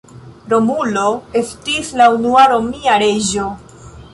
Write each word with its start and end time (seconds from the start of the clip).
Romulo 0.53 1.03
estis 1.43 1.93
la 2.01 2.07
unua 2.17 2.47
Romia 2.55 2.99
reĝo. 3.07 3.47